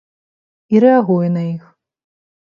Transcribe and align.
І 0.75 0.79
рэагуе 0.83 1.27
на 1.35 1.43
іх. 1.53 1.63